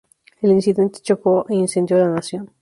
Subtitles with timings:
[0.41, 2.49] El incidente chocó e incendió la nación.